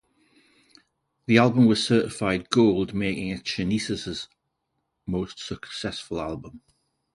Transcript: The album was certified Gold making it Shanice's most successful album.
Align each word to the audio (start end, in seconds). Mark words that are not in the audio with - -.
The 1.27 1.37
album 1.37 1.67
was 1.67 1.85
certified 1.85 2.49
Gold 2.49 2.95
making 2.95 3.27
it 3.27 3.43
Shanice's 3.43 4.27
most 5.05 5.37
successful 5.37 6.19
album. 6.19 6.61